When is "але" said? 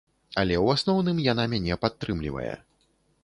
0.43-0.55